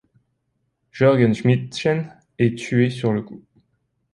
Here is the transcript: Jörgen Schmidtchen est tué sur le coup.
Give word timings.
Jörgen 0.91 1.35
Schmidtchen 1.35 2.11
est 2.39 2.57
tué 2.57 2.89
sur 2.89 3.13
le 3.13 3.21
coup. 3.21 3.45